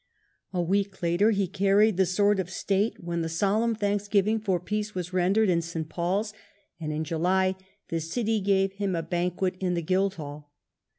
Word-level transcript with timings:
A 0.51 0.59
week 0.63 1.03
later 1.03 1.29
he 1.29 1.45
carried 1.47 1.89
AMBASSADOR 1.89 1.91
AT 1.91 1.97
PARIS 1.97 2.09
the 2.09 2.15
Sword 2.15 2.39
of 2.39 2.49
State 2.49 3.03
when 3.03 3.21
the 3.21 3.29
solemn 3.29 3.75
Thanksgiving 3.75 4.39
for 4.39 4.59
peace 4.59 4.95
was 4.95 5.13
rendered 5.13 5.47
in 5.47 5.61
St. 5.61 5.87
Paulas; 5.89 6.33
and 6.79 6.91
in 6.91 7.03
July 7.03 7.53
the 7.89 7.99
city 8.01 8.39
gave 8.41 8.73
him 8.73 8.95
a 8.95 9.03
banquet 9.03 9.53
in 9.59 9.75
the 9.75 9.83
Guildhall. 9.83 10.49